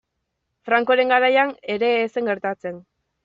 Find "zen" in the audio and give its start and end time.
2.15-2.31